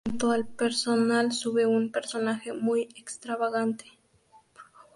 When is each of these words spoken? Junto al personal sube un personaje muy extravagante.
Junto 0.03 0.31
al 0.31 0.47
personal 0.47 1.31
sube 1.31 1.67
un 1.67 1.91
personaje 1.91 2.53
muy 2.53 2.89
extravagante. 2.95 3.85